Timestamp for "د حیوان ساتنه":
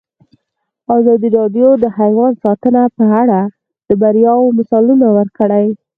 1.83-2.81